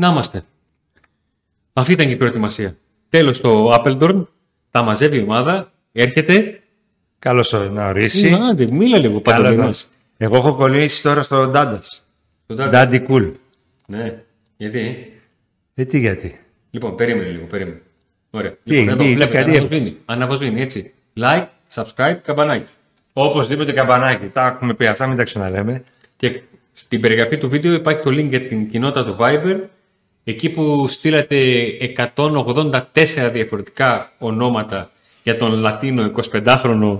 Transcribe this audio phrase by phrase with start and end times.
[0.00, 0.44] Να είμαστε.
[1.72, 2.76] Αυτή ήταν και η προετοιμασία.
[3.08, 4.26] Τέλος το Appledorn,
[4.70, 6.60] τα μαζεύει η ομάδα, έρχεται.
[7.18, 8.38] Καλώς να ορίσει.
[8.50, 9.90] Άντε, μίλα λίγο παντελή μας.
[10.16, 12.06] Εγώ έχω κολλήσει τώρα στο Ντάντας.
[12.54, 13.28] Ντάντι Κουλ.
[13.86, 14.22] Ναι,
[14.56, 15.12] γιατί;
[15.74, 17.82] Ε, τι γιατί; Λοιπόν, περίμενε λίγο, περίμενε.
[18.30, 18.54] Ωραία.
[18.64, 19.96] Τι, λοιπόν, τι, εδώ βλέπετε, κάτι αναβοσβήνει.
[20.04, 20.92] Αναβοσβήνει, έτσι.
[21.16, 22.72] Like, subscribe, καμπανάκι.
[23.12, 24.26] Οπωσδήποτε καμπανάκι.
[24.26, 25.84] Τα έχουμε πει αυτά, μην τα ξαναλέμε.
[26.16, 26.40] Και
[26.72, 29.60] στην περιγραφή του βίντεο υπάρχει το link για την κοινότητα του Viber.
[30.30, 31.36] Εκεί που στείλατε
[32.14, 32.80] 184
[33.32, 34.90] διαφορετικά ονόματα
[35.22, 36.98] για τον Λατίνο 25χρονο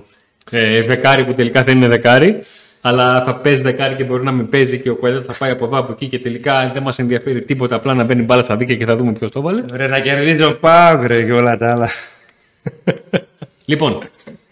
[0.50, 2.40] ε, δεκάρι που τελικά δεν είναι δεκάρι.
[2.80, 5.64] Αλλά θα παίζει δεκάρι και μπορεί να μην παίζει και ο Κουέδα θα πάει από
[5.64, 7.76] εδώ από εκεί και τελικά δεν μας ενδιαφέρει τίποτα.
[7.76, 9.64] Απλά να μπαίνει μπάλα στα δίκαια και θα δούμε ποιος το βάλε.
[9.72, 11.90] Ρε να κερδίζει ο Πάουκ ρε και όλα τα άλλα.
[13.64, 13.98] Λοιπόν,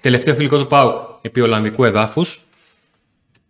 [0.00, 2.40] τελευταίο φιλικό του Πάουκ επί Ολλανδικού εδάφους.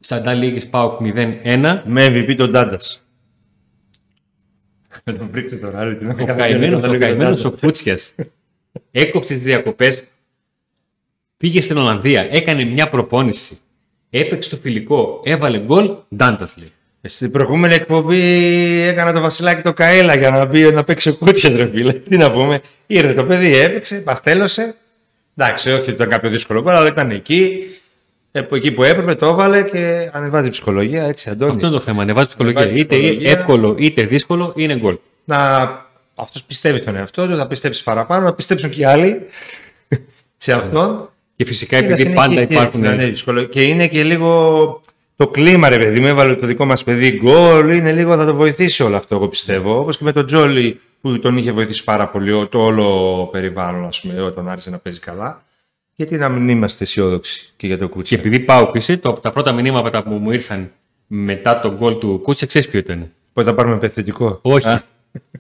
[0.01, 1.81] Σαντά Λίγη Πάουκ 0-1.
[1.85, 2.79] Με MVP τον Ντάντα.
[5.09, 8.15] Θα τον πρίξει τώρα, άλλη την Ο καημένος ο, καημένος ο Κούτσιας
[8.91, 10.03] έκοψε τις διακοπές,
[11.37, 13.59] πήγε στην Ολλανδία, έκανε μια προπόνηση,
[14.11, 16.73] έπαιξε το φιλικό, έβαλε γκολ, Ντάντας λέει.
[17.01, 18.21] Στην προηγούμενη εκπομπή
[18.81, 21.93] έκανα το Βασιλάκι το Καέλα για να, μπει, να παίξει ο Κούτσιας ρε φίλε.
[21.93, 22.61] Τι να πούμε.
[22.87, 24.75] Ήρθε το παιδί, έπαιξε, παστέλωσε.
[25.37, 27.67] Εντάξει, όχι ότι ήταν κάποιο δύσκολο γκολ, αλλά ήταν εκεί.
[28.33, 31.51] Ε, που- εκεί που έπρεπε το έβαλε και ανεβάζει ψυχολογία, έτσι Αντώνη.
[31.53, 32.03] Αυτό είναι το θέμα.
[32.03, 32.61] Ανεβάζει ψυχολογία.
[32.61, 33.31] Ανεβάζει Είτε ψυχολογία.
[33.31, 34.97] εύκολο είτε δύσκολο είναι γκολ.
[35.25, 35.37] να
[36.15, 39.21] αυτός πιστεύει στον εαυτό του, θα πιστέψει παραπάνω, να πιστέψουν και οι άλλοι
[40.37, 41.11] σε αυτόν.
[41.37, 42.67] Και φυσικά Και να επειδή πάντα συνεχίσει υπάρχουν.
[42.81, 43.49] έτσι, να ανέβει ψυχολογία.
[43.49, 44.81] Και είναι και λίγο
[45.17, 47.71] το κλίμα, ρε παιδί μου, έβαλε το δικό μας παιδί γκολ.
[47.71, 49.79] Είναι λίγο, θα το βοηθήσει όλο αυτό, εγώ πιστεύω.
[49.79, 53.87] Όπως και με τον Τζόλι που τον είχε βοηθήσει πάρα πολύ ο- το όλο περιβάλλον,
[53.87, 55.43] ας πούμε, όταν άρχισε να παίζει καλά.
[56.01, 58.15] Γιατί να μην είμαστε αισιόδοξοι και για το Και κούτσι.
[58.15, 60.71] επειδή πάω είσαι, το, τα πρώτα μηνύματα που μου ήρθαν
[61.07, 64.39] μετά τον γκολ του Κούτσα, ξέρεις ποιο ήταν; Πότε θα πάρουμε επιθετικό.
[64.43, 64.67] Όχι.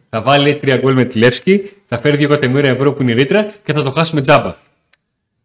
[0.09, 3.15] θα βάλει τρία γκολ με τη Λεύσκη, θα φέρει δύο εκατομμύρια ευρώ που είναι η
[3.15, 4.57] ρήτρα και θα το χάσουμε τζάμπα.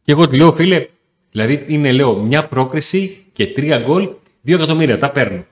[0.04, 0.88] Και εγώ του λέω, φίλε,
[1.32, 4.10] δηλαδή είναι λέω μια πρόκριση και τρία γκολ,
[4.42, 5.46] δύο εκατομμύρια, τα παίρνω.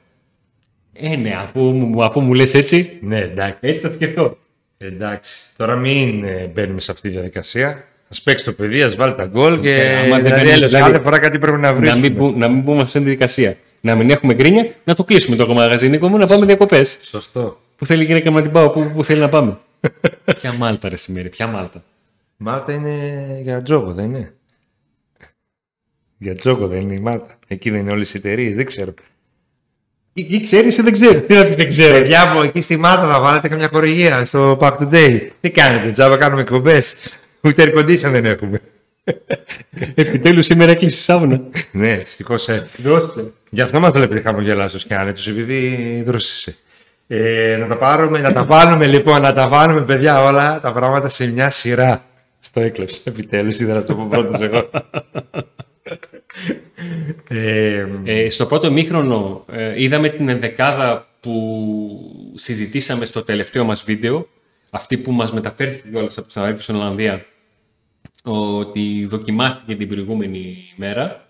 [0.93, 3.57] Ε, ναι, αφού, μου- αφού μου λες έτσι, Ναι, εντάξει.
[3.61, 4.37] έτσι θα σκεφτώ.
[4.77, 5.43] Εντάξει.
[5.57, 7.85] Τώρα μην ε, μπαίνουμε σε αυτή τη διαδικασία.
[8.17, 9.75] Α παίξει το παιδί, ας βάλει τα γκολ και.
[9.75, 11.87] Ε, άμα δεν δηλαδή, κάνει- έλεγες, δηλαδή, κάθε φορά κάτι πρέπει να βρει.
[11.87, 13.57] να, μην, μπου- να μην μπούμε σε αυτή τη δικασία.
[13.81, 16.97] Να μην έχουμε γκρίνια, να το κλείσουμε το μαγαζί Νίκο μου, να πάμε διακοπές.
[17.01, 17.61] Σωστό.
[17.75, 19.57] Που θέλει η γυναίκα μου να την πάω, που, που θέλει να πάμε.
[20.39, 21.83] ποια μάλτα, ρε σημερι, ποια μάλτα.
[22.37, 22.91] Μάλτα είναι
[23.43, 24.33] για τζόγο, δεν είναι;
[26.17, 27.33] Για τζόγο δεν είναι η Μάλτα.
[27.47, 28.93] Εκεί δεν είναι όλες οι εταιρείες, δεν ξέρω.
[30.13, 31.97] Ή, ή ξέρεις ή δεν ξέρεις; Τι να πει, δεν ξέρω.
[31.99, 35.27] Παιδιά μου, εκεί στη Μάλτα θα βάλετε καμιά χορηγία στο Pack Today.
[35.41, 36.95] Τι κάνετε, τζάμπα κάνουμε εκπομπές.
[37.41, 38.59] Ούτε air condition δεν έχουμε.
[39.95, 41.41] Επιτέλους σήμερα έκλεισες η σάουνα.
[41.71, 42.47] ναι, δυστυχώς.
[42.47, 43.31] Ε, Δώσε.
[43.49, 46.55] γι' αυτό μας βλέπετε χαμογελάσιο και άνετος, επειδή δρόσησε.
[47.07, 51.09] Ε, να τα πάρουμε, να τα βάλουμε λοιπόν, να τα βάλουμε παιδιά όλα τα πράγματα
[51.09, 52.05] σε μια σειρά.
[52.39, 54.69] Στο έκλεψε επιτέλους, είδα να το πω πρώτος εγώ.
[57.29, 61.33] ε, Ε, στο πρώτο μήχρονο ε, είδαμε την ενδεκάδα που
[62.35, 64.27] συζητήσαμε στο τελευταίο μας βίντεο,
[64.71, 67.25] αυτή που μας μεταφέρθηκε κιόλας από τους αδέρφους στην Ολλανδία,
[68.23, 71.25] ότι δοκιμάστηκε την προηγούμενη μέρα,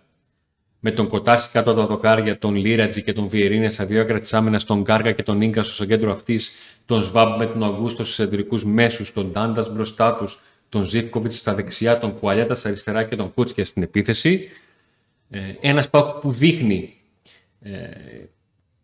[0.80, 4.20] με τον Κοτάση κάτω από τα δοκάρια, τον Λίρατζι και τον Βιερίνια στα δύο άκρα
[4.20, 6.52] της άμυνας, τον Γκάργα και τον Ίγκασο στο κέντρο αυτής,
[6.86, 11.56] τον Σβάμπ με τον Αγούστο στους εντρικούς μέσους, τον Ντάντας μπροστά τους, τον Ζίβκοβιτς στα
[11.56, 14.50] δεξιά, τον Κουαλιάτα στα αριστερά και τον Κούτσκια στην επίθεση.
[15.30, 16.94] Ε, ένας ΠΑΟΚ που δείχνει
[17.62, 17.72] ε,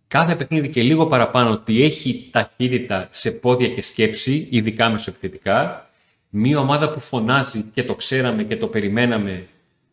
[0.08, 5.90] κάθε παιχνίδι και λίγο παραπάνω ότι έχει ταχύτητα σε πόδια και σκέψη, ειδικά μεσοεπιθετικά.
[6.30, 9.48] Μία ομάδα που φωνάζει και το ξέραμε και το περιμέναμε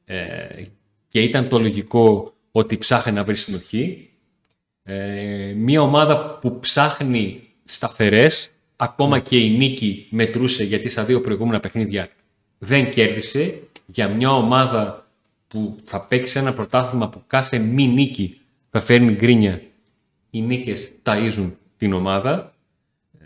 [0.04, 0.62] ε,
[1.08, 4.08] και ήταν το λογικό ότι ψάχνει να βρει συνοχή.
[4.82, 11.60] Ε, μία ομάδα που ψάχνει σταθερές, ακόμα και η νίκη μετρούσε γιατί στα δύο προηγούμενα
[11.60, 12.08] παιχνίδια
[12.58, 13.62] δεν κέρδισε.
[13.86, 15.08] Για μια ομάδα
[15.46, 18.40] που θα παίξει ένα πρωτάθλημα που κάθε μη νίκη
[18.70, 19.60] θα φέρνει γκρίνια,
[20.34, 22.54] οι νίκες ταΐζουν την ομάδα.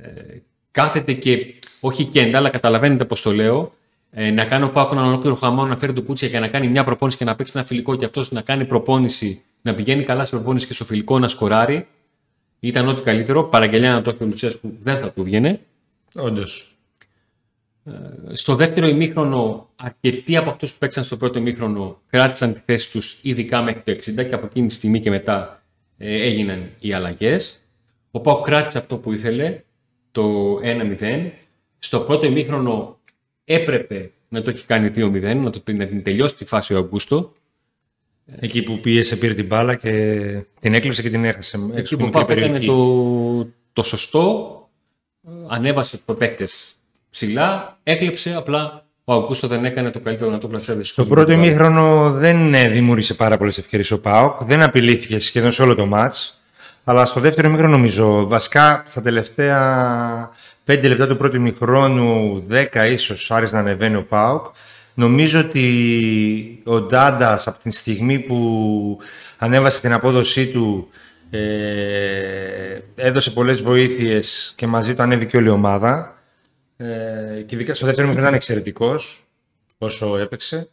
[0.02, 0.38] Ε,
[0.70, 3.72] κάθεται και, όχι και αλλά καταλαβαίνετε πώς το λέω,
[4.10, 6.68] ε, να κάνει ο Πάκο έναν ολόκληρο χαμό, να φέρει το Κούτσια για να κάνει
[6.68, 10.24] μια προπόνηση και να παίξει ένα φιλικό και αυτός να κάνει προπόνηση, να πηγαίνει καλά
[10.24, 11.86] σε προπόνηση και στο φιλικό να σκοράρει.
[12.60, 13.44] Ήταν ό,τι καλύτερο.
[13.44, 15.60] Παραγγελιά να το έχει ο Λουτσέσκου που δεν θα του βγαινε.
[16.14, 16.76] όντως.
[18.32, 23.18] Στο δεύτερο ημίχρονο, αρκετοί από αυτούς που παίξαν στο πρώτο ημίχρονο κράτησαν τη θέση τους,
[23.22, 25.67] ειδικά μέχρι το 60 και από εκείνη τη στιγμή και μετά ε,
[25.98, 27.60] έγιναν οι αλλαγές.
[28.10, 29.62] Ο Πάο κράτησε αυτό που ήθελε,
[30.12, 31.30] το 1-0.
[31.78, 32.98] Στο πρώτο ημίχρονο
[33.44, 37.32] έπρεπε να το έχει κάνει 2-0, να, το, να την τελειώσει τη φάση ο Αγκούστο.
[38.36, 39.92] Εκεί που πίεσε, πήρε την μπάλα και
[40.60, 41.56] την έκλειψε και την έχασε.
[41.56, 42.66] Εκεί έξω που από ο μικρή Πάο έκανε περιοχή.
[42.66, 44.68] το, το σωστό,
[45.46, 46.76] ανέβασε το παίκτες
[47.10, 50.82] ψηλά, έκλεψε απλά ο Αγκούστο δεν έκανε το καλύτερο να το πλασιάδε.
[50.82, 54.44] Στο πρώτο ημίχρονο δεν ε, δημιούργησε πάρα πολλές ευκαιρίες ο Πάοκ.
[54.44, 56.40] Δεν απειλήθηκε σχεδόν σε όλο το μάτς.
[56.84, 60.30] Αλλά στο δεύτερο ημίχρονο νομίζω, βασικά στα τελευταία
[60.66, 64.46] 5 λεπτά του πρώτου ημίχρονου, 10 ίσως άρχισε να ανεβαίνει ο Πάοκ.
[64.94, 68.98] Νομίζω ότι ο Ντάντας από την στιγμή που
[69.38, 70.88] ανέβασε την απόδοσή του
[71.30, 71.38] ε,
[72.94, 76.17] έδωσε πολλές βοήθειες και μαζί του ανέβηκε όλη η ομάδα.
[76.80, 79.26] Ε, και ειδικά στο δεύτερο μήχρονο ήταν εξαιρετικός
[79.78, 80.70] όσο έπαιξε.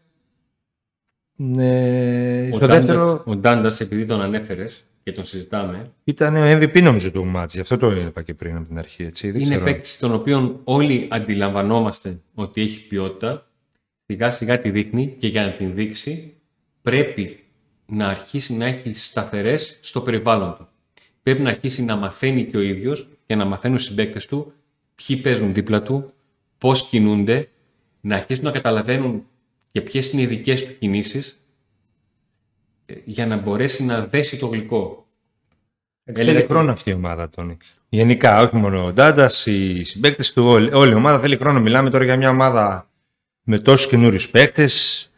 [1.36, 3.24] Ναι, ο, δεύτερο...
[3.26, 5.92] ο Ντάντας, επειδή τον ανέφερες και τον συζητάμε.
[6.04, 9.04] Ήταν ο MVP νομίζω του μάτζ, αυτό το είπα και πριν από την αρχή.
[9.04, 9.34] Έτσι.
[9.38, 13.48] είναι παίκτης τον οποίο όλοι αντιλαμβανόμαστε ότι έχει ποιότητα.
[14.06, 16.34] Σιγά σιγά τη δείχνει και για να την δείξει
[16.82, 17.44] πρέπει
[17.86, 20.68] να αρχίσει να έχει σταθερές στο περιβάλλον του.
[21.24, 24.54] Πρέπει να αρχίσει να μαθαίνει και ο ίδιος και να μαθαίνουν οι συμπαίκτες του
[24.96, 26.10] ποιοι παίζουν δίπλα του,
[26.58, 27.50] πώς κινούνται,
[28.02, 29.26] να αρχίσουν να καταλαβαίνουν
[29.72, 31.40] και ποιες είναι οι δικές του κινήσεις
[32.86, 35.08] ε, για να μπορέσει να δέσει το γλυκό.
[36.14, 37.58] Θέλει χρόνο αυτή η ομάδα, Τόνι.
[37.90, 41.60] Γενικά, όχι μόνο ο Ντάντας, οι συμπαίκτες του, όλη, όλη η ομάδα θέλει χρόνο.
[41.60, 42.90] Μιλάμε τώρα για μια ομάδα
[43.44, 45.10] με τόσους καινούριου παίκτες,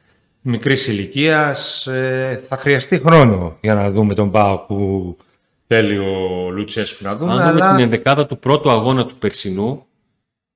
[0.41, 1.88] μικρής ηλικίας.
[1.88, 5.18] Ε, θα χρειαστεί χρόνο για να δούμε τον Πάο που
[5.67, 7.31] θέλει ο Λουτσέσκου να δούμε.
[7.31, 9.85] Αν δούμε την ενδεκάδα του πρώτου αγώνα του περσινού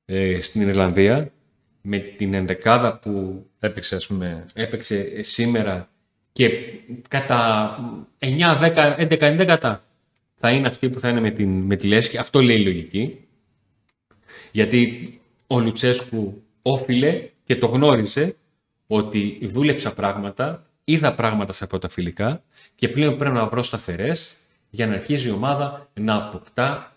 [0.05, 1.31] ε, στην Ιρλανδία,
[1.81, 4.45] με την ενδεκάδα που έπαιξε, ας πούμε.
[4.53, 5.89] έπαιξε σήμερα
[6.31, 6.49] και
[7.07, 7.75] κατά
[8.19, 8.29] 9,
[8.59, 9.77] 10, 11, 11
[10.35, 12.17] θα είναι αυτή που θα είναι με, την, με τη Λέσχη.
[12.17, 13.27] Αυτό λέει η λογική.
[14.51, 15.09] Γιατί
[15.47, 18.35] ο Λουτσέσκου όφιλε και το γνώριζε
[18.87, 22.43] ότι δούλεψα πράγματα, είδα πράγματα σε πρώτα φιλικά
[22.75, 24.35] και πλέον πρέπει να βρω σταθερές
[24.71, 26.95] για να αρχίζει η ομάδα να αποκτά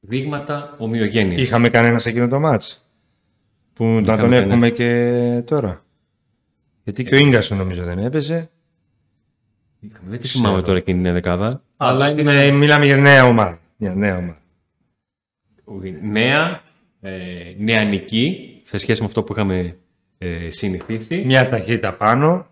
[0.00, 1.40] δείγματα ομοιογένειας.
[1.40, 2.86] Είχαμε κανένα σε εκείνο το μάτς
[3.72, 5.84] που να τον έχουμε και τώρα.
[6.84, 8.50] Γιατί και ο Ίγκασον νομίζω δεν έπαιζε.
[9.80, 11.62] Είχαμε, δεν τη θυμάμαι τώρα εκείνη την δεκάδα.
[11.76, 12.50] Αλλά είναι...
[12.50, 13.60] μιλάμε για νέα ομάδα.
[13.76, 14.40] Μια νέα ομάδα.
[16.02, 16.62] Νέα,
[17.00, 17.10] ε,
[17.58, 19.76] νεανική, σε σχέση με αυτό που είχαμε
[20.18, 21.22] ε, συνηθίσει.
[21.26, 22.46] Μια ταχύτητα πάνω.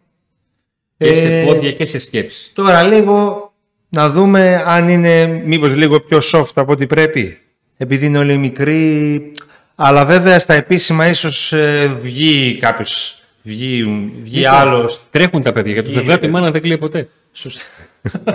[0.97, 2.55] Και σε ε, πόδια και σε σκέψη.
[2.55, 3.50] Τώρα λίγο
[3.91, 7.39] να δούμε αν είναι μήπως λίγο πιο soft από ό,τι πρέπει.
[7.77, 9.33] Επειδή είναι όλοι μικροί.
[9.75, 13.85] Αλλά βέβαια στα επίσημα ίσως ε, βγει κάποιος, βγει,
[14.23, 15.01] βγει άλλος.
[15.11, 17.09] Τρέχουν τα παιδιά, γιατί το βλέπει η μάνα δεν κλαίει ποτέ.
[17.33, 17.63] Σωστά.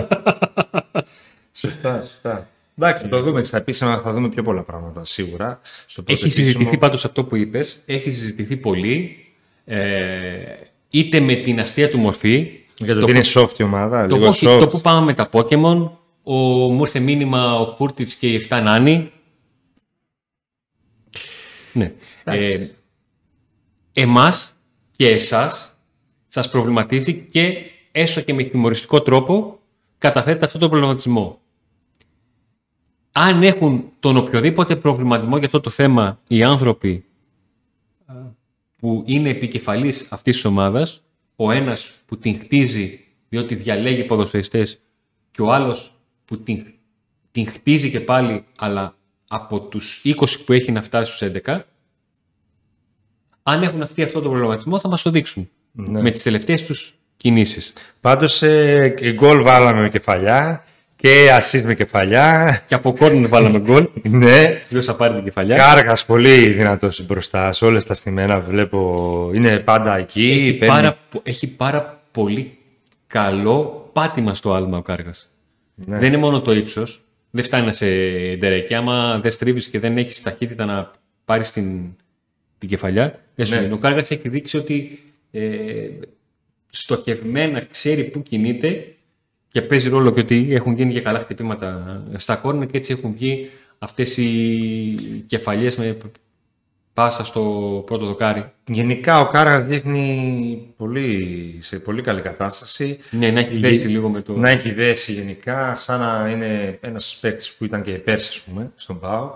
[1.60, 2.48] σωστά, σωστά.
[2.78, 5.60] Εντάξει, θα το δούμε στα επίσημα, θα δούμε πιο πολλά πράγματα σίγουρα.
[5.86, 9.26] Στο έχει συζητηθεί πάντως αυτό που είπες, έχει συζητηθεί πολύ,
[9.64, 9.78] ε,
[10.90, 14.06] είτε με την αστεία του μορφή, για το, ότι είναι soft η ομάδα.
[14.06, 14.58] Το, λίγο soft.
[14.60, 15.90] το που πάμε με τα Pokemon,
[16.22, 19.10] ο, μου ήρθε μήνυμα ο Κούρτιτς και οι 7 Νάνοι.
[21.72, 21.92] Ναι.
[22.24, 22.68] Ε,
[23.92, 24.54] εμάς
[24.96, 25.76] και εσάς
[26.28, 27.56] σας προβληματίζει και
[27.92, 29.58] έστω και με χιουμοριστικό τρόπο
[29.98, 31.40] καταθέτει αυτό το προβληματισμό.
[33.12, 37.04] Αν έχουν τον οποιοδήποτε προβληματισμό για αυτό το θέμα οι άνθρωποι
[38.76, 41.05] που είναι επικεφαλής αυτής της ομάδας,
[41.36, 44.80] ο ένας που την χτίζει διότι διαλέγει ποδοσφαιριστές
[45.30, 46.66] και ο άλλος που την,
[47.30, 48.96] την χτίζει και πάλι αλλά
[49.28, 50.14] από τους 20
[50.44, 51.60] που έχει να φτάσει στους 11
[53.42, 56.00] αν έχουν αυτοί αυτό το προβληματισμό θα μας το δείξουν ναι.
[56.00, 57.72] με τις τελευταίες τους κινήσεις.
[58.00, 60.65] Πάντως ε, γκολ βάλαμε με κεφαλιά
[61.06, 62.60] και assist με κεφαλιά.
[62.66, 63.88] Και από κόρνερ βάλαμε γκολ.
[64.02, 64.62] ναι.
[64.68, 68.40] Ποιος θα πάρει την κεφαλιά; Κάργας πολύ δυνατός μπροστά σε όλες τα στημένα.
[68.40, 70.30] Βλέπω είναι πάντα εκεί.
[70.30, 72.58] Έχει, πάρα, έχει πάρα πολύ
[73.06, 75.30] καλό πάτημα στο άλμα ο Κάργας.
[75.74, 75.98] Ναι.
[75.98, 77.00] Δεν είναι μόνο το ύψος.
[77.30, 77.86] Δεν φτάνει να σε
[78.38, 78.74] ντερεκεί.
[78.74, 80.90] Άμα δεν στρίβεις και δεν έχεις ταχύτητα να
[81.24, 81.80] πάρεις την,
[82.58, 83.72] την κεφαλιά, δεν σου ναι.
[83.72, 85.40] Ο Κάργας έχει δείξει ότι ε,
[86.68, 88.95] στοχευμένα ξέρει πού κινείται
[89.56, 93.12] και παίζει ρόλο και ότι έχουν γίνει και καλά χτυπήματα στα κόρνερ και έτσι έχουν
[93.12, 95.96] βγει αυτές οι κεφαλιές με
[96.92, 97.42] πάσα στο
[97.86, 98.52] πρώτο δοκάρι.
[98.64, 102.98] Γενικά ο Κάρας δείχνει πολύ, σε πολύ καλή κατάσταση.
[103.10, 104.36] Ναι, να έχει δέσει λίγο με το...
[104.36, 108.72] Να έχει δέσει γενικά, σαν να είναι ένας παίκτης που ήταν και πέρσι, ας πούμε,
[108.76, 109.34] στον ΠΑΟΚ.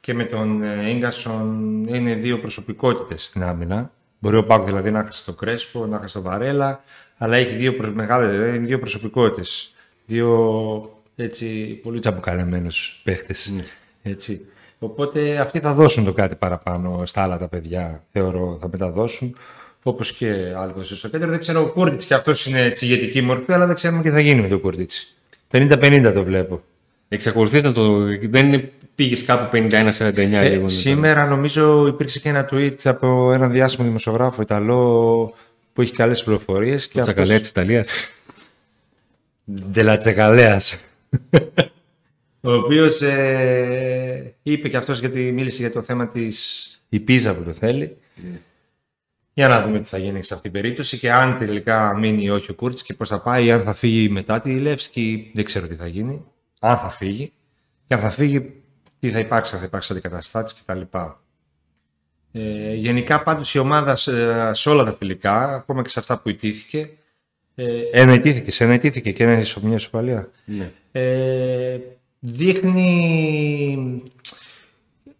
[0.00, 3.92] Και με τον Ίγκασον είναι δύο προσωπικότητες στην άμυνα.
[4.18, 6.82] Μπορεί ο Πάουκ δηλαδή να έχει το Κρέσπο, να έχει το Βαρέλα,
[7.16, 7.90] αλλά έχει δύο, προ...
[7.94, 9.74] μεγάλες, δηλαδή, δύο προσωπικότητες.
[10.06, 10.28] Δύο
[11.16, 11.46] έτσι,
[11.82, 13.52] πολύ τσαμπουκαλεμένους παίχτες.
[13.56, 13.64] Ναι.
[14.02, 14.46] Έτσι.
[14.78, 19.36] Οπότε αυτοί θα δώσουν το κάτι παραπάνω στα άλλα τα παιδιά, θεωρώ, θα μεταδώσουν.
[19.82, 21.28] Όπως και άλλοι στο κέντρο.
[21.30, 24.20] Δεν ξέρω, ο Κούρτιτς και αυτός είναι έτσι ηγετική μορφή, αλλά δεν ξέρουμε τι θα
[24.20, 25.14] γίνει με τον Κούρτιτς.
[25.50, 26.62] 50-50 το βλέπω.
[27.08, 28.04] Εξακολουθείς να το...
[28.28, 30.68] Δεν πήγες κάπου 51-49 Ε, λίγο.
[30.68, 35.34] σήμερα νομίζω υπήρξε και ένα tweet από έναν διάσημο δημοσιογράφο Ιταλό
[35.74, 36.88] που έχει καλές πληροφορίες.
[36.88, 37.88] Και Το τσακαλέας της Ιταλίας.
[39.70, 40.76] Ντελατσεκαλέας.
[42.40, 47.42] ο οποίος ε, είπε και αυτός γιατί μίλησε για το θέμα της η πίζα που
[47.42, 47.96] το θέλει.
[49.32, 52.30] Για να δούμε τι θα γίνει σε αυτήν την περίπτωση και αν τελικά μείνει ή
[52.30, 55.66] όχι ο Κούρτς και πώς θα πάει, αν θα φύγει μετά τη Λεύσκη, δεν ξέρω
[55.66, 56.24] τι θα γίνει.
[56.60, 57.32] Αν θα φύγει.
[57.86, 58.62] Και αν θα φύγει,
[59.00, 60.80] τι θα υπάρξει, αν θα υπάρξει αντικαταστάτης κτλ.
[62.36, 64.12] Ε, γενικά πάντως η ομάδα σε,
[64.54, 66.90] σε όλα τα φιλικά, ακόμα και σε αυτά που ιτήθηκε,
[67.54, 70.28] ε, ένα ιτήθηκε, σε ένα ιτήθηκε και ένα ισο- μια ισοπαλία.
[70.44, 70.70] Ναι.
[70.92, 71.78] Ε,
[72.20, 74.02] δείχνει,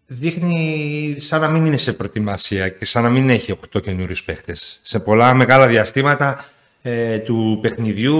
[0.05, 4.79] δείχνει σαν να μην είναι σε προετοιμασία και σαν να μην έχει 8 καινούριους παίχτες.
[4.81, 6.45] Σε πολλά μεγάλα διαστήματα
[6.81, 8.19] ε, του παιχνιδιού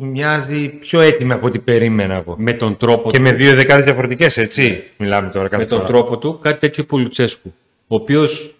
[0.00, 2.34] μοιάζει πιο έτοιμη από ό,τι περίμενα εγώ.
[2.38, 5.88] Με τον τρόπο Και με δύο δεκάδες διαφορετικές, έτσι, μιλάμε τώρα κάθε με τον φορά.
[5.90, 7.54] τρόπο του, κάτι τέτοιο που ο Λουτσέσκου.
[7.86, 8.54] Ο οποίος,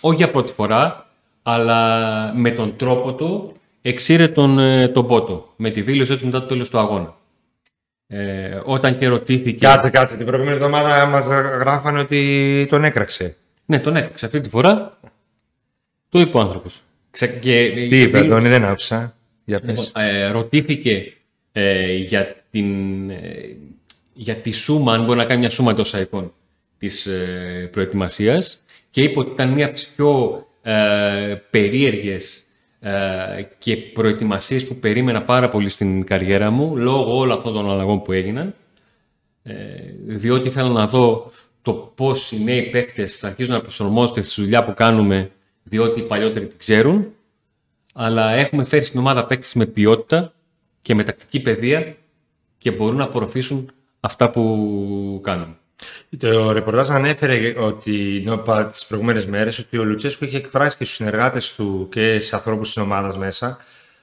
[0.00, 1.10] όχι για πρώτη φορά,
[1.42, 5.52] αλλά με τον τρόπο του εξήρε τον, ε, τον Πότο.
[5.56, 7.16] Με τη δήλωση ότι μετά το τέλος του αγώνα.
[8.06, 9.66] Ε, όταν και ρωτήθηκε.
[9.66, 10.16] Κάτσε, κάτσε.
[10.16, 11.24] Την προηγούμενη εβδομάδα μας
[11.58, 13.36] γράφανε ότι τον έκραξε.
[13.64, 14.98] Ναι, τον έκραξε αυτή τη φορά.
[16.08, 16.82] Το είπε ο άνθρωπος.
[17.40, 19.16] Τι είπε, Αντώνη, δεν άκουσα.
[19.44, 19.92] Για πες.
[19.96, 21.12] ε, ρωτήθηκε
[21.52, 23.56] ε, για, την, ε,
[24.12, 26.32] για τη σούμα, αν μπορεί να κάνει μια σούμα εντός εικόν
[26.86, 32.44] της ε, προετοιμασίας και είπε ότι ήταν μία από τις πιο ε, περίεργες
[32.80, 32.92] ε,
[33.58, 38.12] και προετοιμασίες που περίμενα πάρα πολύ στην καριέρα μου λόγω όλων αυτών των αλλαγών που
[38.12, 38.54] έγιναν
[39.42, 39.54] ε,
[40.06, 41.30] διότι ήθελα να δω
[41.62, 45.30] το πώς οι νέοι παίκτες θα αρχίσουν να προσαρμόζονται στη δουλειά που κάνουμε
[45.62, 47.12] διότι οι παλιότεροι την ξέρουν
[47.94, 50.34] αλλά έχουμε φέρει στην ομάδα παίκτες με ποιότητα
[50.82, 51.96] και με τακτική παιδεία
[52.58, 55.56] και μπορούν να απορροφήσουν αυτά που κάνουμε.
[56.18, 58.24] Το ρεπορτάζ ανέφερε ότι
[58.70, 62.72] τις προηγούμενες μέρες ότι ο Λουτσέσκου είχε εκφράσει και στους συνεργάτες του και σε ανθρώπους
[62.72, 63.58] της ομάδας μέσα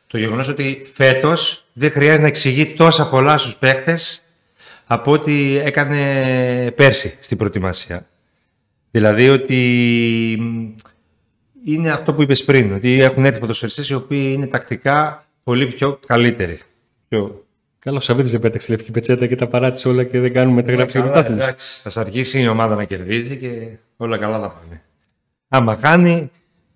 [0.07, 4.23] το γεγονός ότι φέτος δεν χρειάζεται να εξηγεί τόσα πολλά στους παίχτες
[4.85, 8.07] από ό,τι έκανε πέρσι στην προετοιμασία.
[8.91, 9.59] Δηλαδή ότι
[11.65, 15.99] είναι αυτό που είπες πριν, ότι έχουν έρθει ποδοσφαιριστές οι οποίοι είναι τακτικά πολύ πιο
[16.05, 16.59] καλύτεροι.
[17.09, 17.40] Πιο...
[17.83, 20.99] Καλό ο Σαββίδης δεν πέταξε λευκή πετσέτα και τα παράτησε όλα και δεν κάνουμε μεταγράψη
[20.99, 21.43] Καλά, πρωτάθλημα.
[21.43, 24.81] εντάξει, θα αρχίσει η ομάδα να κερδίζει και όλα καλά θα πάνε.
[25.47, 26.31] Άμα χάνει,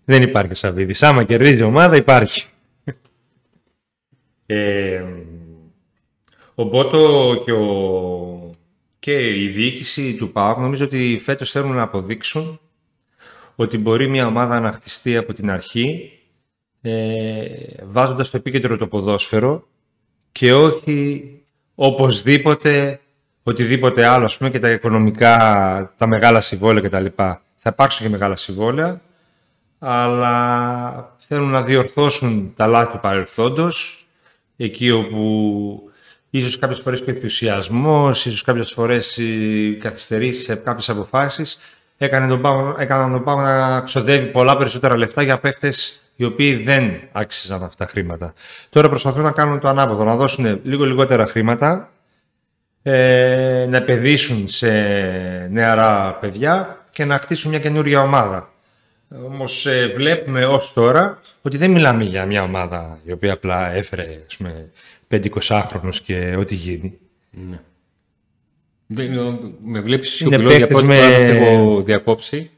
[0.05, 1.03] δεν υπάρχει ο Σαββίδης.
[1.03, 2.45] Άμα κερδίζει η ομάδα, υπάρχει.
[4.45, 5.03] Ε,
[6.55, 8.49] ο Μπότο και, ο,
[8.99, 12.59] και η διοίκηση του ΠΑΟΚ νομίζω ότι φέτος θέλουν να αποδείξουν
[13.55, 16.11] ότι μπορεί μια ομάδα να χτιστεί από την αρχή
[16.81, 17.45] ε,
[17.83, 19.67] βάζοντας στο επίκεντρο το ποδόσφαιρο
[20.37, 21.31] και όχι
[21.75, 22.99] οπωσδήποτε
[23.43, 27.05] οτιδήποτε άλλο, ας πούμε, και τα οικονομικά, τα μεγάλα συμβόλαια κτλ.
[27.57, 29.01] Θα υπάρξουν και μεγάλα συμβόλαια,
[29.79, 34.05] αλλά θέλουν να διορθώσουν τα λάθη του παρελθόντος,
[34.57, 35.91] εκεί όπου
[36.29, 41.59] ίσως κάποιες φορές και ο ενθουσιασμός, ίσως κάποιες φορές οι καθυστερήσεις σε κάποιες αποφάσεις,
[41.97, 46.55] έκανε τον Πάο, έκαναν τον Πάο να ξοδεύει πολλά περισσότερα λεφτά για παίχτες οι οποίοι
[46.55, 48.33] δεν άξιζαν αυτά τα χρήματα.
[48.69, 51.91] Τώρα προσπαθούν να κάνουν το ανάποδο, να δώσουν λίγο λιγότερα χρήματα,
[52.83, 54.67] ε, να επενδύσουν σε
[55.51, 58.49] νεαρά παιδιά και να χτίσουν μια καινούργια ομάδα.
[59.25, 64.23] Όμως ε, βλέπουμε ως τώρα ότι δεν μιλάμε για μια ομάδα η οποία απλά έφερε
[64.27, 64.69] ας πούμε,
[65.09, 66.97] 50-χρονους και ό,τι γίνει.
[67.31, 67.59] Ναι.
[68.87, 72.49] Δεν, με βλέπεις Είναι σιωπηλό για παίκτες πρώτη με- φορά να έχω διακόψει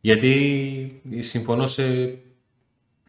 [0.00, 1.82] γιατί συμφωνώ σε,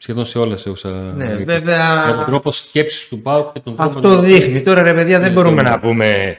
[0.02, 1.46] σχεδόν σε όλα σε όσα Ναι, είπες.
[1.60, 3.90] βέβαια Για τον τρόπο σκέψης του ΠΑΟΚ και τον τρόπο...
[3.98, 4.62] αυτό δείχνει.
[4.62, 5.70] Τώρα ρε παιδιά δεν Ναι, μπορούμε ναι.
[5.70, 6.38] να πούμε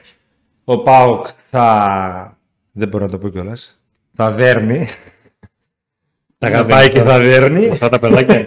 [0.63, 2.37] ο Πάουκ θα...
[2.71, 3.81] Δεν μπορώ να το πω κιόλας.
[4.15, 4.87] Θα δέρνει.
[6.37, 7.67] Τα Ναι, αγαπάει δεν- και θα δέρνει.
[7.69, 8.45] Αυτά τα παιδάκια.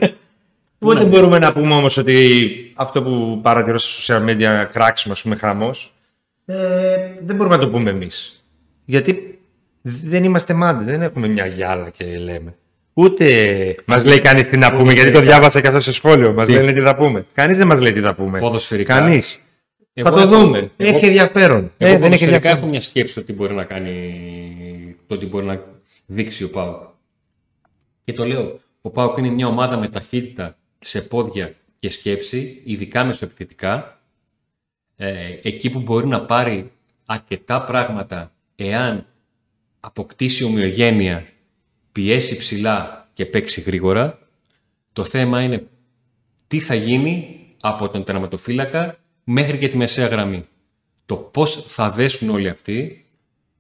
[0.79, 5.37] Ούτε μπορούμε να πούμε όμως ότι αυτό που παρατηρώ στα social media κράξιμο, ας πούμε,
[5.37, 5.95] χαμός,
[6.47, 6.55] ε,
[7.25, 8.45] δεν μπορούμε να το πούμε εμείς.
[8.85, 9.39] Γιατί
[9.83, 12.55] δεν είμαστε μάντες, δεν έχουμε μια γυάλα και λέμε.
[12.99, 16.33] Ούτε μας λέει κανείς τι να πούμε, γιατί το διάβασα και αυτό σε σχόλιο.
[16.33, 17.27] Μας Τι; λένε τι θα πούμε.
[17.33, 18.39] Κανείς δεν μας λέει τι θα πούμε.
[18.39, 18.99] Ποδοσφαιρικά.
[18.99, 19.41] Κανείς.
[19.93, 20.71] Εγώ θα το έχω- δούμε.
[20.77, 21.73] εγώ- έχει ενδιαφέρον.
[21.79, 22.59] Εγώ ε, δεν έχει ποδοσφαιρικά ενδιαφέρον.
[22.59, 25.61] έχω μια σκέψη το τι μπορεί να κάνει, το τι μπορεί να
[26.07, 26.83] δείξει ο ΠΑΟΚ.
[28.05, 33.05] Και το λέω, ο ΠΑΟΚ είναι μια ομάδα με ταχύτητα σε πόδια και σκέψη, ειδικά
[33.05, 34.01] μεσοεπιθετικά,
[34.97, 35.13] ε,
[35.43, 36.71] εκεί που μπορεί να πάρει
[37.07, 39.07] αρκετά πράγματα εάν
[39.81, 41.27] αποκτήσει ομοιογένεια,
[41.97, 44.19] πιέσει ψηλά και παίξει γρήγορα.
[44.93, 45.67] Το θέμα είναι
[46.47, 50.43] τι θα γίνει από τον τερματοφύλακα μέχρι και τη μεσαία γραμμή.
[51.07, 53.07] το πώς θα δέσουν όλοι αυτοί,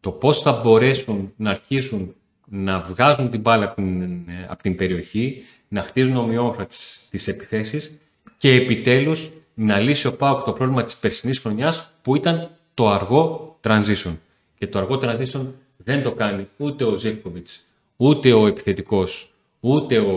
[0.00, 2.14] το πώς θα μπορέσουν να αρχίσουν
[2.48, 7.96] να βγάζουν την μπάλα από την, από την περιοχή, να χτίζουν ομοιόμορφα τις, τις επιθέσεις
[8.38, 13.58] και επιτέλους να λύσει ο Πάουκ το πρόβλημα της περσινής χρονιάς που ήταν το αργό
[13.62, 14.16] transition.
[14.58, 17.65] Και το αργό transition δεν το κάνει ούτε ο Ζεύκοβιτς,
[17.96, 20.14] ούτε ο επιθετικός, ούτε ο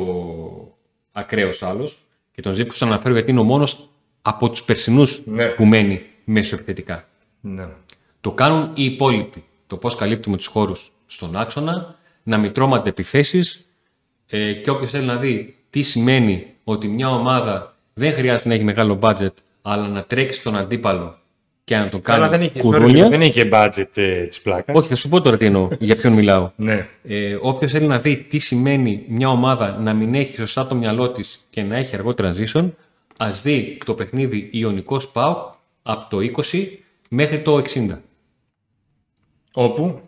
[1.12, 1.98] ακραίος άλλος.
[2.32, 3.90] Και τον Ζεύκοβιτς αναφέρω γιατί είναι ο μόνος
[4.22, 5.46] από τους περσινούς Ναι.
[5.48, 7.08] που μένει μέσω επιθετικά.
[7.42, 7.68] Ναι.
[8.22, 9.44] Το κάνουν οι υπόλοιποι.
[9.68, 13.66] Το πώς καλύπτουμε τους χώρους στον άξονα, να μην τρώματε επιθέσεις
[14.28, 18.64] ε, και όποιος θέλει να δει τι σημαίνει ότι μια ομάδα δεν χρειάζεται να έχει
[18.64, 21.19] μεγάλο budget, αλλά να τρέξει τον αντίπαλο
[21.70, 23.10] και να τον κάνει Αλλά δεν είχε, κουδούνια.
[23.10, 24.76] δεν είχε budget ε, της πλάκας.
[24.76, 26.52] Όχι, θα σου πω τώρα τι εννοώ, για ποιον μιλάω.
[26.56, 26.88] Ναι.
[27.04, 31.10] Ε, Όποιος θέλει να δει τι σημαίνει μια ομάδα να μην έχει σωστά το μυαλό
[31.12, 32.70] της και να έχει αργό transition,
[33.18, 35.36] ας δει το παιχνίδι Ιωνικός Πάου
[35.84, 36.18] από το
[36.52, 36.68] 20
[37.10, 37.98] μέχρι το 60.
[39.54, 40.00] Όπου,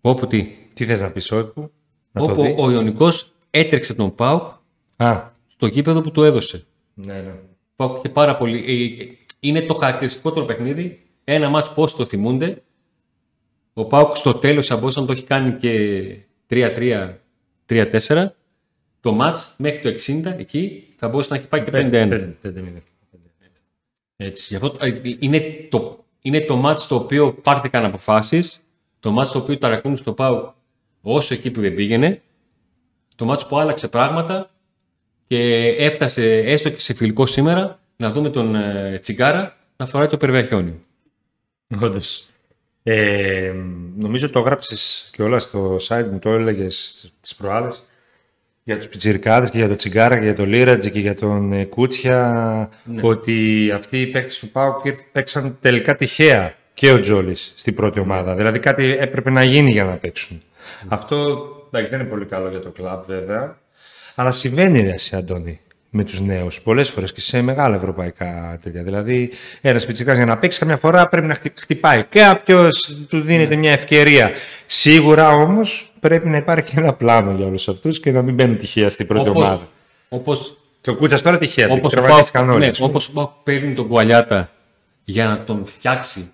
[0.00, 1.70] Όπου τι; τι θες να πεις όπου,
[2.12, 2.54] να το Όπου δει.
[2.58, 4.42] ο Ιωνικός έτρεξε τον Πάουκ
[4.96, 6.64] Α, στο γήπεδο που του έδωσε.
[6.94, 7.30] ναι, ναι.
[7.76, 8.64] Ο Πάουκ είχε πάρα πολύ.
[9.44, 11.02] Ε, ε, Είναι το χαρακτηριστικό του παιχνίδι.
[11.24, 12.62] Ένα μάτς πώς το θυμούνται.
[13.72, 16.18] Ο Πάουκ στο τέλος θα μπορούσε να το έχει κάνει και
[16.50, 17.14] 3-3,
[17.68, 18.26] 3-4.
[19.00, 21.72] Το μάτς μέχρι το 60 εκεί θα μπορούσε να έχει πάει και 51.
[21.72, 22.82] Πέντε, πέντε μηδέν.
[24.16, 24.46] Έτσι.
[24.48, 28.62] Γι' αυτό, ε, είναι, το, είναι το μάτς το οποίο πάρθηκαν αποφάσεις,
[29.00, 30.54] το μάτς το οποίο ταρακούνει στο ΠΑΟΚ
[31.00, 32.22] όσο εκεί που δεν πήγαινε,
[33.16, 34.50] το μάτς που άλλαξε πράγματα
[35.26, 40.16] και έφτασε έστω και σε φιλικό σήμερα να δούμε τον ε, Τσιγκάρα να φοράει το
[40.16, 40.80] περβιαχιόνι.
[41.80, 42.28] Όντως.
[42.82, 43.52] Ε,
[43.96, 47.84] νομίζω το έγραψες και όλα στο site μου, το έλεγες τις προάλλες
[48.64, 51.64] για τους πιτσιρικάδες και για τον Τσιγκάρα και για τον Λίρατζη και για τον ε,
[51.64, 58.00] Κούτσια ότι αυτοί οι παίκτες του ΠΑΟΚ παίξαν τελικά τυχαία και ο Τζόλης στην πρώτη
[58.00, 58.34] ομάδα.
[58.36, 60.42] Δηλαδή κάτι έπρεπε να γίνει για να παίξουν.
[60.88, 63.58] Αυτό εντάξει, δεν είναι πολύ καλό για το κλαμπ βέβαια.
[64.14, 65.60] Αλλά συμβαίνει ρε εσύ Αντώνη
[65.96, 68.82] με τους νέους πολλές φορές και σε μεγάλα ευρωπαϊκά τέτοια.
[68.82, 69.30] Δηλαδή
[69.60, 72.02] ένας πιτσικάς για να παίξει καμιά φορά πρέπει να χτυ- χτυπάει.
[72.04, 74.30] Κάποιος του δίνεται μια ευκαιρία.
[74.66, 78.90] Σίγουρα όμως πρέπει να υπάρχει ένα πλάνο για όλους αυτούς και να μην μπαίνουν τυχαία
[78.90, 79.68] στην πρώτη ομάδα.
[80.08, 81.68] όπως, Και ο Κούτσας τώρα τυχαία.
[81.70, 82.88] όπως, ο τραυματίστηκαν Πάοκ, όλοι, ναι, ας πούμε.
[82.88, 84.50] όπως ο Πάοκ παίρνει τον Κουαλιάτα
[85.04, 86.30] για να τον φτιάξει,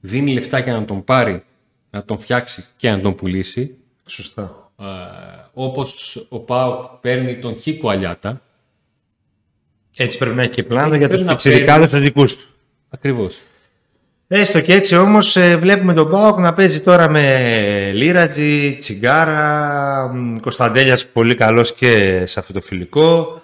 [0.00, 1.42] δίνει λεφτά για να τον πάρει,
[1.90, 3.74] να τον φτιάξει και να τον πουλήσει,
[4.06, 4.70] Σωστά.
[4.80, 4.84] Ε,
[5.52, 8.40] όπως ο Πάοκ παίρνει τον Χίκο Αλιάτα,
[9.96, 12.44] Έτσι πρέπει να έχει και πλάνο Έτσι για πρέπει τους να πιτσιρικάδες τους δικούς του.
[12.90, 13.40] ακριβώς.
[14.26, 20.36] Έστω και έτσι όμως ε, βλέπουμε τον Πάοκ να παίζει τώρα με Λίρατζι, Τσιγκάρα, μ,
[20.36, 23.42] Κωνσταντέλιας πολύ καλός και σε αυτό το φιλικό,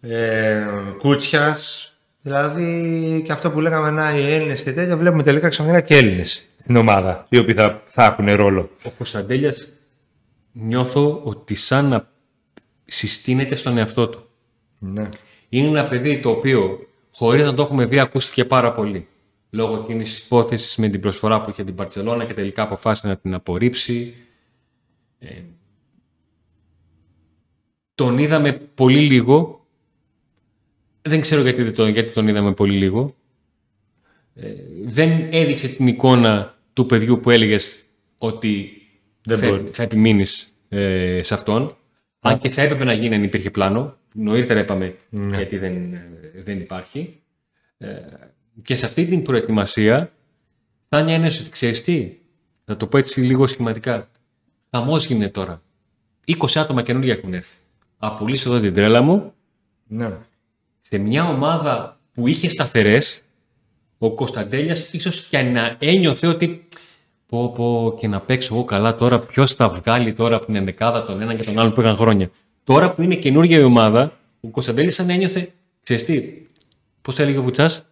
[0.00, 0.60] ε,
[0.98, 5.96] Κούτσιας, δηλαδή και αυτό που λέγαμε να οι Έλληνες και τέτοια βλέπουμε τελικά ξαφνικά και
[5.96, 8.70] Έλληνες στην ομάδα, οι οποίοι θα, θα έχουν ρόλο.
[8.82, 9.68] Ο Κωνσταντέλιας
[10.52, 12.08] νιώθω ότι σαν να
[12.84, 14.28] συστήνεται στον εαυτό του.
[14.78, 15.08] Ναι.
[15.52, 19.06] Είναι ένα παιδί το οποίο, χωρίς να το έχουμε δει, ακούστηκε πάρα πολύ.
[19.50, 23.16] Λόγω εκείνης τη υπόθεσης με την προσφορά που είχε την Παρσελώνα και τελικά αποφάσισε να
[23.16, 24.14] την απορρίψει.
[25.18, 25.28] Ε,
[27.94, 29.66] τον είδαμε πολύ λίγο.
[31.02, 33.14] Δεν ξέρω γιατί, δεν τον, γιατί τον είδαμε πολύ λίγο.
[34.34, 34.52] Ε,
[34.84, 37.84] δεν έδειξε την εικόνα του παιδιού που έλεγες
[38.18, 38.72] ότι
[39.24, 39.64] Δεν θα, μπορεί.
[39.72, 41.76] θα επιμείνεις ε, σε αυτόν.
[42.20, 43.98] Αν και θα έπρεπε να γίνει αν υπήρχε πλάνο.
[44.14, 46.08] Νωρίτερα είπαμε γιατί δεν, ε,
[46.44, 47.22] δεν υπάρχει.
[47.78, 47.96] Ε,
[48.62, 50.12] και σε αυτή την προετοιμασία
[50.88, 52.16] Τάνια είναι ότι ξέρεις τι,
[52.64, 54.08] θα το πω έτσι λίγο σχηματικά.
[54.70, 55.62] Χαμός γίνεται τώρα.
[56.26, 57.56] 20 άτομα καινούργια έχουν έρθει.
[57.98, 59.32] Απολύσω εδώ την τρέλα μου
[59.86, 60.10] Ναι.
[60.80, 63.22] σε μια ομάδα που είχε σταθερές,
[63.98, 66.68] ο Κωνσταντέλιας ίσως και να ένιωθε ότι.
[67.26, 69.18] Πω, πω και να παίξω εγώ καλά τώρα.
[69.20, 72.30] Ποιος θα βγάλει τώρα από την ενδεκάδα τον ένα και τον άλλο που είχαν χρόνια.
[72.70, 75.52] Τώρα που είναι καινούργια η ομάδα, ο Κωνσταντέλια σαν να ένιωθε.
[75.82, 76.32] Ξέρεις τι,
[77.02, 77.86] πώς έλεγε ο Βουτσάς,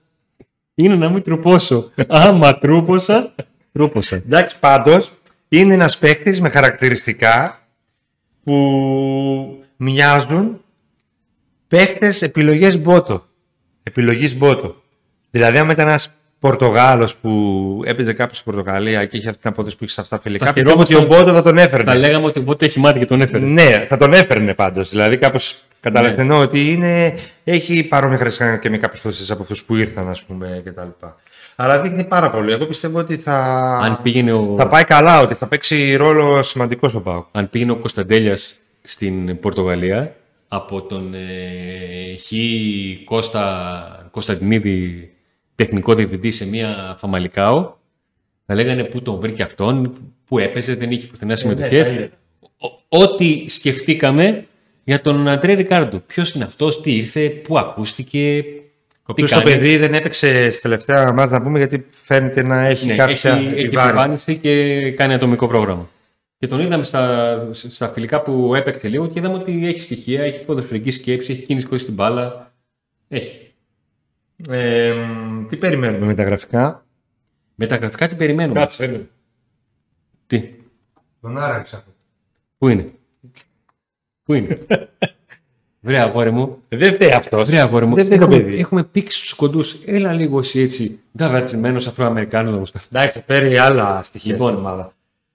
[0.74, 1.90] είναι να μην τρουπώσω.
[2.08, 3.34] Άμα τρούπωσα,
[3.72, 4.16] τρούπωσα.
[4.16, 5.12] Εντάξει, πάντως
[5.48, 7.68] είναι ένας παίκτης με χαρακτηριστικά
[8.44, 10.64] που μοιάζουν
[11.68, 13.26] παίκτες επιλογές μπότο.
[13.82, 14.82] Επιλογής μπότο.
[15.30, 17.30] Δηλαδή, άμα ήταν ένας Πορτογάλος που
[17.84, 20.46] έπαιζε κάπου στην Πορτογαλία και είχε αυτή την απόδοση που είχε σε αυτά τα φιλικά,
[20.46, 21.90] Θα πιστεύω ότι ο χαιρόμασταν- Μπότο θα τον έφερνε.
[21.92, 23.44] Θα λέγαμε ότι ο Μπότε έχει μάθει και τον έφερε.
[23.44, 24.90] Ναι, θα τον έφερνε πάντως.
[24.90, 26.22] Δηλαδή, κάπως κατάλαβε Ναι.
[26.22, 30.24] εννοώ ότι είναι, έχει παρόμοια χαρακτηριστικά και με κάποιες θέσει από αυτούς που ήρθαν, ας
[30.24, 31.06] πούμε, κτλ.
[31.56, 32.52] Αλλά δείχνει πάρα πολύ.
[32.52, 33.36] Εγώ πιστεύω ότι θα,
[33.84, 37.26] Αν πήγαινε ο, θα πάει καλά, ότι θα παίξει ρόλο σημαντικό στο ΠΑΟΚ.
[37.32, 40.14] αν πήγαινε ο Κωνσταντέλιας στην Πορτογαλία
[40.48, 42.32] από τον ε, Χ.
[43.04, 45.10] Κώστα Κωνσταντινίδη
[45.58, 47.72] τεχνικό διευθυντή σε μια Φαμαλικάο,
[48.46, 49.92] θα λέγανε πού τον βρήκε αυτόν,
[50.26, 51.86] πού έπαιζε, δεν είχε πουθενά συμμετοχές.
[51.86, 52.08] ναι, ναι.
[52.88, 54.46] Ό,τι σκεφτήκαμε
[54.84, 55.98] για τον Αντρέ Ρικάρντο.
[56.06, 58.44] Ποιος είναι αυτός, τι ήρθε, πού ακούστηκε.
[59.02, 59.50] Ο τι οποίος το κάνει.
[59.50, 63.46] παιδί δεν έπαιξε στη τελευταία μας να πούμε γιατί φαίνεται να έχει Ναι, κάποια έχει,
[63.46, 63.88] έχει επιβάρυνση.
[63.88, 65.88] επιβάρυνση και κάνει ατομικό πρόγραμμα.
[66.38, 70.44] Και τον είδαμε στα, στα φιλικά που έπαιξε λίγο και είδαμε ότι έχει στοιχεία, έχει
[70.44, 72.52] ποδοσφαιρική σκέψη, έχει κίνηση χωρίς την μπάλα.
[73.08, 73.47] Έχει.
[74.48, 74.94] Ε,
[75.48, 76.86] τι περιμένουμε με τα γραφικά;
[77.54, 78.66] Με τα γραφικά τι περιμένουμε.
[78.68, 79.08] φαίνεται.
[80.26, 80.50] Τι,
[81.20, 81.84] Τον άραξα.
[82.58, 82.92] πού είναι;
[84.22, 84.58] Πού είναι;
[85.80, 87.48] Βρε αγόρι μου, Δεν φταίει αυτός.
[87.48, 87.94] βρε αγόρι μου.
[87.94, 88.58] Δεν φταίει το έχουμε, παιδί.
[88.58, 89.76] έχουμε πήξει τους κοντούς.
[89.84, 91.00] Έλα λίγο εσύ έτσι.
[91.16, 94.48] Νταβρατσιμένο Αφροαμερικάνος να μου στα- Εντάξει, φέρει άλλα στοιχεία Λοιπόν.
[94.48, 94.92] στην ομάδα.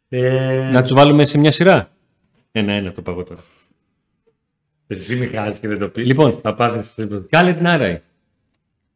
[0.10, 1.90] Ε, Να τους βάλουμε σε μια σειρά.
[2.52, 3.42] Ένα-ένα το παγώ τώρα.
[4.88, 6.08] Εσύ μη χάσεις και δεν το πεις.
[6.08, 6.40] Λοιπόν.
[6.42, 7.26] θα πάθεις τίποτα.
[7.30, 8.02] Κάλετ Νάραη.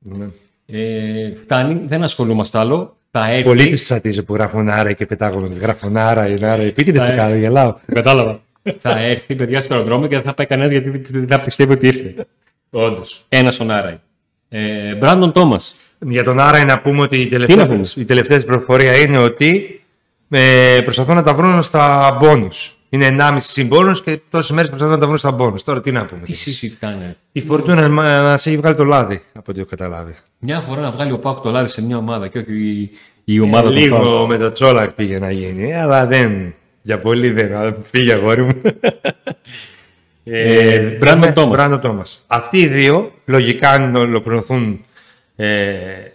[0.10, 0.26] Ναι.
[0.66, 2.98] Ε, φτάνει, δεν ασχολούμαστε άλλο.
[3.12, 3.44] Θα έρθει.
[3.44, 5.60] Πολλοί τους τσατίζουν που γράφουν άρα και πετάγονται.
[5.60, 6.62] Γράφουν άρα, είναι άρα.
[6.62, 7.10] Επίτηδες Ναι.
[7.10, 7.76] το κάνω, γελάω.
[7.94, 8.40] Κατάλαβα.
[8.82, 11.42] θα έρθει παιδιά στο αεροδρόμιο και δεν θα πάει κανένας γιατί δεν πιστε- δεν θα
[11.42, 12.16] πιστεύει ότι ήρθε.
[12.70, 13.26] Όντως.
[13.30, 14.00] Ένα ο Νάραη.
[14.50, 15.76] Ε, Μπράντον Τόμας.
[16.00, 19.18] Για τον Άρα να πούμε ότι η να τελευταία, πούμε; η τελευταία της πληροφορία είναι
[19.18, 19.82] ότι
[20.30, 22.72] ε, προσπαθούν να τα βρουν στα bonus.
[22.90, 25.62] Είναι 1,5 συμπόνους και τόσες μέρες προσπαθούν να τα βρουν στα bonus.
[25.62, 26.22] Τώρα τι να πούμε.
[26.22, 27.18] Τι συζητάνε.
[27.32, 30.16] Η Φορτούνα μα μας έχει βγάλει το λάδι, από ό,τι έχω καταλάβει.
[30.40, 32.90] Μια φορά να βγάλει ο Πάκου το λάδι σε μια ομάδα και όχι η,
[33.24, 34.02] η ομάδα του Πάουκ.
[34.04, 36.54] Ε, Λίγο με το Τσόλακ πήγε να γίνει, αλλά δεν.
[36.82, 37.56] Για πολύ δεν.
[37.56, 38.62] αλλά Πήγε αγόρι μου.
[40.30, 41.52] Ε, Brandon λέμε Thomas.
[41.52, 42.18] Brandon Thomas.
[42.28, 44.86] Αυτοί οι δύο, λογικά, αν ολοκληρωθούν
[45.36, 45.74] ε,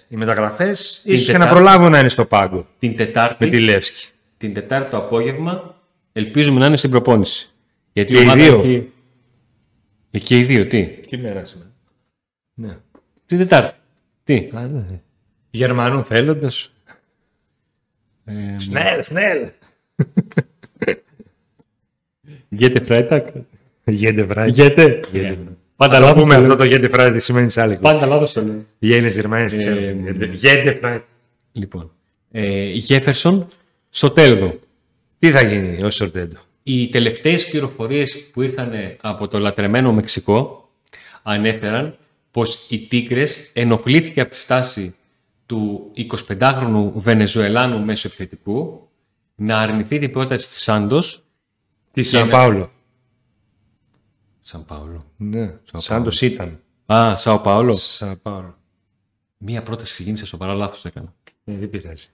[0.09, 1.55] οι μεταγραφές, ίσως και να Τετάρτη.
[1.63, 4.07] προλάβουν να είναι στο πάγκο Την Τετάρτη, με τη Λεύσκη.
[4.39, 5.75] την Τετάρτη το απόγευμα
[6.13, 7.51] ελπίζουμε να είναι στην προπόνηση.
[7.93, 8.59] Γιατί Και η οι ομάδα δύο.
[8.61, 8.91] έχει...
[10.11, 11.71] Ε, Και οι δύο, τι; Τι μέρα σήμερα;
[12.55, 12.77] Ναι.
[13.27, 13.79] Την Τετάρτη.
[14.25, 14.49] Τι;
[15.51, 16.51] Γερμανού θέλοντα.
[18.25, 19.49] Ε, Σνέλ, σνέλ.
[22.49, 23.27] Γέτε Φράιτακ.
[23.85, 24.51] Γέντε βράδυ.
[24.51, 25.01] Γέτε.
[25.77, 26.57] Πάντα Θα το λάθος πούμε το αυτό λέω.
[26.57, 27.77] το γέντε βράδυ τι σημαίνει σε άλλη.
[27.77, 28.65] Πάντα λάθος το λέω.
[28.79, 30.33] Οι Έλληνες Γερμανίες Ε, ξέρουν.
[30.33, 31.05] Γέντε βράδυ.
[31.53, 31.91] Λοιπόν.
[32.31, 33.47] Ε, Γέφερσον
[33.89, 34.59] στο τέλδο.
[35.23, 40.71] Τι θα γίνει ω Σορτέντο; Οι τελευταίες πληροφορίες που ήρθαν από το λατρεμένο Μεξικό
[41.23, 41.99] ανέφεραν
[42.31, 44.95] πως η Τίκρες ενοχλήθηκε από τη στάση
[45.47, 45.91] του
[46.29, 48.89] 25χρονου Βενεζουελάνου μεσοεπιθετικού
[49.35, 51.25] να αρνηθεί την πρόταση της Σάντος
[51.93, 52.73] Τι Σαν Πάολο.
[54.41, 55.03] Σαν Πάολο.
[55.17, 56.61] Ναι, Σάντο ήταν.
[56.93, 57.77] Α, Σαο Πάολο.
[57.77, 58.59] Σαν Πάολο.
[59.39, 61.15] Μία πρόταση ξεκίνησε σοβαρά λάθος έκανα.
[61.45, 62.09] Ε, δεν πειράζει.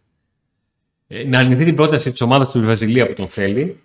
[1.08, 3.80] Ε, να αρνηθεί την πρόταση της ομάδας του Βραζιλία που τον θέλει,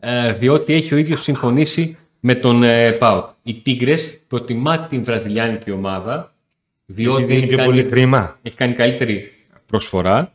[0.00, 3.28] ε, διότι έχει ο ίδιος συμφωνήσει με τον ε, ΠΑΟΚ.
[3.42, 6.34] Η Τίγκρες προτιμά την βραζιλιάνικη ομάδα,
[6.86, 8.38] διότι Γιατί δίνει έχει πιο πολύ κάνει, χρήμα.
[8.42, 9.32] έχει κάνει καλύτερη
[9.66, 10.32] προσφορά.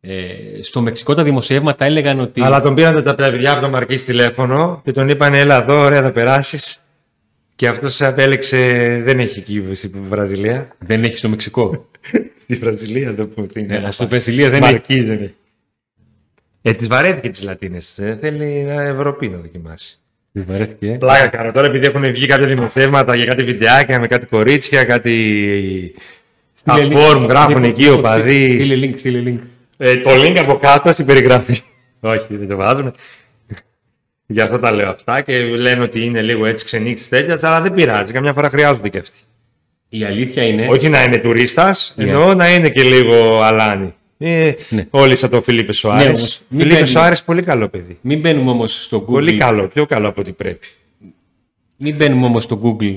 [0.00, 0.26] Ε,
[0.60, 4.80] στο Μεξικό τα δημοσιεύματα έλεγαν ότι Αλλά τον πήραν τα παιδιά από τον Μαρκής τηλέφωνο
[4.84, 6.82] και τον είπαν έλα εδώ, ωραία θα περάσεις.
[7.54, 8.56] Και αυτός απέλεξε,
[9.04, 10.68] δεν έχει εκεί στην Βραζιλία.
[10.78, 11.88] δεν έχει στο Μεξικό.
[12.42, 13.78] Στη Βραζιλία δεν πούμε τι είναι.
[13.78, 14.72] Ναι, στο Βραζιλία δεν έχει.
[14.72, 15.34] Μαρκής δεν έχει.
[16.62, 17.98] Ε, της βαρέθηκε τις Λατίνες.
[17.98, 19.98] Ε, θέλει να Ευρωπή να δοκιμάσει.
[20.32, 20.96] Δεν βαρέθηκε, ε.
[20.96, 25.94] Πλάκα κάνω τώρα επειδή έχουν βγει κάποια δημοσιεύματα για κάτι βιντεάκια με κάτι κορίτσια, κάτι.
[26.54, 26.98] Στα Στείλε link.
[26.98, 28.54] φόρουμ γράφουν Λοιπόν, εκεί λοιπόν, οπαδοί.
[28.54, 29.38] Στείλε link, στείλε link.
[29.76, 31.60] Ε, το link από κάτω στην περιγραφή.
[32.00, 32.94] Όχι, δεν το βάζουν.
[34.26, 37.74] Γι' αυτό τα λέω αυτά και λένε ότι είναι λίγο έτσι ξενύχτης τέτοια, αλλά δεν
[37.74, 38.12] πειράζει.
[38.12, 39.18] Καμιά φορά χρειάζονται και αυτοί.
[39.88, 40.66] Η αλήθεια είναι.
[40.70, 43.94] Όχι να είναι τουρίστας, εννοώ να είναι και λίγο αλάνι.
[44.18, 44.86] Ε, Ναι.
[44.90, 46.04] Όλοι σαν τον Φίλιππε Σοάρες.
[46.06, 46.86] Ναι, όμως, μην Φίλιππε μπαίνουμε.
[47.00, 47.98] Σοάρες πολύ καλό παιδί.
[48.00, 49.06] Μην μπαίνουμε όμως στο Google.
[49.12, 50.66] Πολύ καλό, πιο καλό από ό,τι πρέπει.
[51.76, 52.96] Μην μπαίνουμε όμως στο Google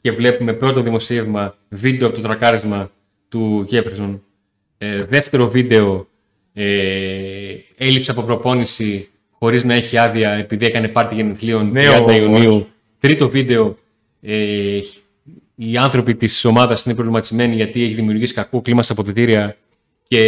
[0.00, 2.90] και βλέπουμε πρώτο δημοσίευμα βίντεο από το τρακάρισμα
[3.28, 4.18] του Jefferson.
[4.78, 6.08] Ε, δεύτερο βίντεο
[6.54, 6.64] ε,
[7.76, 12.66] έλλειψη από προπόνηση χωρίς να έχει άδεια επειδή έκανε πάρτι γενεθλίων Ναι, 30 ο- Ιουνίου.
[12.98, 13.76] Τρίτο βίντεο
[14.22, 14.78] ε,
[15.54, 19.56] οι άνθρωποι της ομάδας είναι προβληματισμένοι γιατί έχει δημιουργήσει κακό κλίμα στα αποδητήρια
[20.08, 20.26] και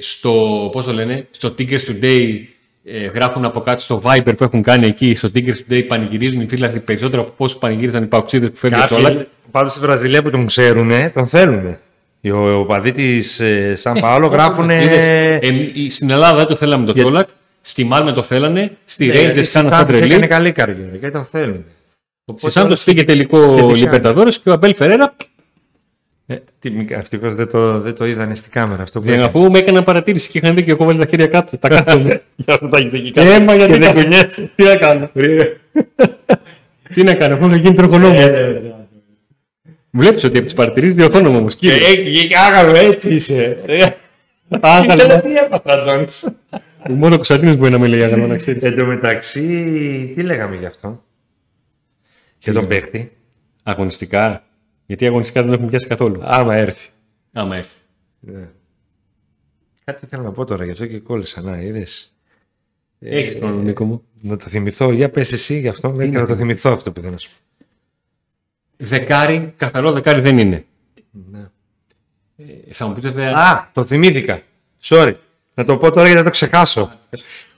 [0.00, 2.38] στο, πώς το λένε, στο Tickers Today
[2.84, 6.46] ε, γράφουν από κάτω στο Viber που έχουν κάνει εκεί, στο Tickers Today πανηγυρίζουν οι
[6.48, 9.12] φίλοι περισσότερο από πόσους πανηγύριζαν οι παουξίδες που φεύγει ο Τσόλακ.
[9.12, 11.76] Κάποιοι πάντως στη Βραζιλία που τον ξέρουν, τον θέλουν.
[12.20, 14.70] Οι ο- οπαδοί της ε, Σαν Παόλο γράφουν.
[14.70, 17.28] Είδες, εμ- η- στην Ελλάδα δεν το θέλαμε τον Τσόλακ,
[17.60, 20.26] στη Μάλμε το θέλανε, στη Ναι, Rangers σαν αυτό Έκανε τρελή.
[20.26, 21.64] καλή καριέρα γιατί τον θέλουν.
[22.36, 23.76] Στη Σάντος πήγε τελικό Σχετικά.
[23.76, 25.16] Λιμπερταδόρες και ο Αμπέλ Φερέρα,
[26.26, 29.24] Ε, τι, μη- ευτυχώς δεν το, δεν το είδανε στη κάμερα αυτό που ε, έκανε.
[29.26, 31.58] αφού με έκανε παρατήρηση και είχαν δει και εγώ βάλει τα χέρια κάτω.
[31.58, 32.20] Τα κάτω μου.
[32.36, 34.50] Γι' αυτό τα έχεις εκεί Ε, μα γιατί και δεν τα- κουνιέσαι.
[34.56, 35.10] Τι να κάνω.
[36.94, 38.22] Τι να κάνω, αφού είχα γίνει τροχονόμος.
[38.22, 38.62] Ε,
[39.90, 41.48] Βλέπει ότι από τι παρατηρήσει διορθώνομαι όμω.
[41.48, 41.76] Κύριε.
[41.76, 43.58] Ε, Άγαρο, έτσι είσαι.
[44.60, 45.20] Άγαλμα.
[45.20, 46.28] Τι έπαθα, Αντώνης.
[46.88, 48.58] Μόνο ο Κωνσταντίνο μπορεί να με λέει άγαλμα, να ξέρει.
[48.62, 49.40] Εν τω μεταξύ,
[50.16, 51.03] τι λέγαμε γι' αυτό.
[52.44, 53.12] Και τον παίχτη,
[53.62, 54.44] Αγωνιστικά.
[54.86, 56.20] Γιατί αγωνιστικά δεν έχουμε πιάσει καθόλου.
[56.22, 56.88] άμα έρθει.
[57.32, 57.78] Άμα έρθει.
[58.20, 58.48] Ναι.
[59.84, 61.40] Κάτι ήθελα να πω τώρα, γι' αυτό και κόλλησα.
[61.40, 62.14] Να, είδες.
[62.98, 64.04] Έχεις χρόνο, Νίκο μου.
[64.20, 64.92] Να το θυμηθώ.
[64.92, 65.92] Για πες εσύ γι' αυτό.
[65.92, 67.66] Ναι, και να το θυμηθώ αυτό που θέλω να σου πω.
[68.76, 70.64] Δεκάρι, καθαρό δεκάρι δεν είναι.
[71.10, 71.50] Ναι.
[72.36, 73.36] Ε, θα μου πείτε βέβαια.
[73.36, 74.42] Α, το θυμήθηκα.
[74.82, 75.14] Sorry.
[75.54, 76.90] Να το πω τώρα γιατί θα το ξεχάσω.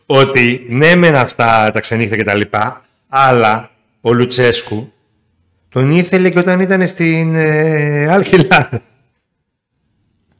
[0.07, 4.93] Ότι ναι μεν αυτά τα ξενύχτα και τα λοιπά, αλλά ο Λουτσέσκου
[5.69, 8.83] τον ήθελε και όταν ήταν στην ε, Άλχιλα.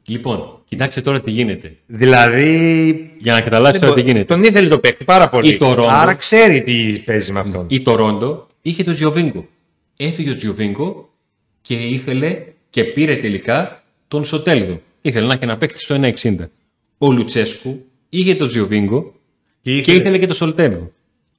[0.07, 1.77] Λοιπόν, κοιτάξτε τώρα τι γίνεται.
[1.85, 3.15] Δηλαδή.
[3.19, 4.25] Για να καταλάβει τώρα τι γίνεται.
[4.25, 5.53] Τον ήθελε το παίκτη πάρα πολύ.
[5.53, 5.87] Ή το Ρόντο.
[5.89, 7.65] Άρα ξέρει τι παίζει με αυτόν.
[7.69, 9.47] Η Τορόντο είχε τον Τζιοβίνκο.
[9.97, 11.09] Έφυγε ο Τζιοβίνκο
[11.61, 14.81] και ήθελε και πήρε τελικά τον Σοτέλδο.
[15.01, 16.35] Ήθελε να έχει ένα παίκτη στο 1,60.
[16.97, 19.13] Ο Λουτσέσκου είχε τον Τζιοβίνκο
[19.61, 20.91] Και και ήθελε και τον Σολτέλδο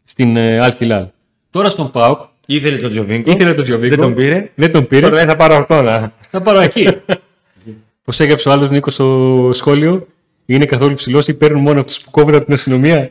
[0.02, 1.06] στην ε, Al Hilal.
[1.50, 3.30] Τώρα στον Πάουκ Ήθελε τον Τζοβίνκο.
[3.30, 3.94] ήθελε τον Τζιοβίνκο.
[3.96, 4.50] Δεν τον πήρε.
[4.54, 5.00] Δεν τον πήρε.
[5.00, 6.12] Τώρα λέει θα πάρω αυτό να.
[6.30, 6.88] Θα πάρω εκεί.
[8.04, 10.06] Πώς έγραψε ο άλλος Νίκος στο σχόλιο,
[10.46, 13.10] είναι καθόλου ψηλός ή παίρνουν μόνο αυτούς που κόβουν από την αστυνομία;